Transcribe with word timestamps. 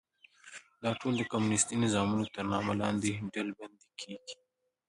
دا 0.83 0.91
ټول 0.99 1.13
د 1.17 1.21
کمونیستي 1.31 1.75
نظامونو 1.83 2.25
تر 2.35 2.43
نامه 2.53 2.73
لاندې 2.81 3.11
ډلبندي 3.33 3.87
کېږي. 4.01 4.35